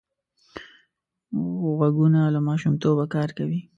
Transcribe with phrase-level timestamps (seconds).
[1.75, 3.61] غوږونه له ماشومتوبه کار کوي